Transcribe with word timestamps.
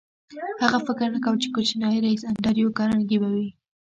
هغه 0.63 0.79
فکر 0.87 1.07
نه 1.15 1.19
کاوه 1.23 1.41
چې 1.43 1.47
کوچنی 1.55 2.01
ريیس 2.05 2.21
انډریو 2.29 2.75
کارنګي 2.79 3.17
به 3.21 3.29
وي 3.33 3.47